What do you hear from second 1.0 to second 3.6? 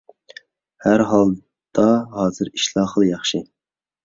ھالدا ھازىر ئىشلار خېلى ياخشى.